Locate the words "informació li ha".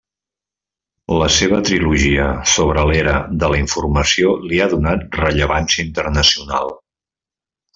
3.65-4.69